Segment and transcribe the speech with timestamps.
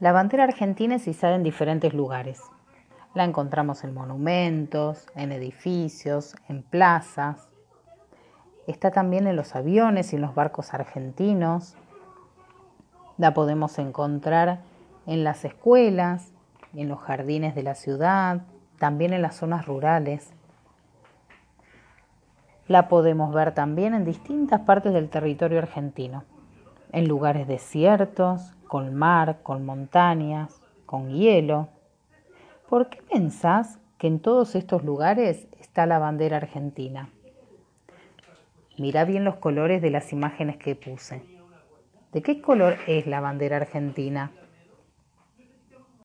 [0.00, 2.40] La bandera argentina es izada en diferentes lugares.
[3.12, 7.50] La encontramos en monumentos, en edificios, en plazas.
[8.66, 11.76] Está también en los aviones y en los barcos argentinos.
[13.18, 14.60] La podemos encontrar
[15.04, 16.32] en las escuelas,
[16.72, 18.40] en los jardines de la ciudad,
[18.78, 20.32] también en las zonas rurales.
[22.68, 26.24] La podemos ver también en distintas partes del territorio argentino,
[26.90, 31.70] en lugares desiertos, con mar, con montañas, con hielo.
[32.68, 37.08] ¿Por qué pensás que en todos estos lugares está la bandera argentina?
[38.78, 41.20] Mira bien los colores de las imágenes que puse.
[42.12, 44.30] ¿De qué color es la bandera argentina?